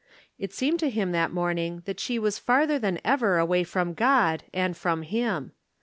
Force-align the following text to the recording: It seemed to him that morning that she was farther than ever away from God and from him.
It 0.39 0.51
seemed 0.51 0.79
to 0.79 0.89
him 0.89 1.11
that 1.11 1.29
morning 1.31 1.83
that 1.85 1.99
she 1.99 2.17
was 2.17 2.39
farther 2.39 2.79
than 2.79 2.99
ever 3.05 3.37
away 3.37 3.63
from 3.63 3.93
God 3.93 4.41
and 4.51 4.75
from 4.75 5.03
him. 5.03 5.51